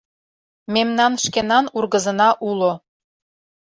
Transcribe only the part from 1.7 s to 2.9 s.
ургызына уло.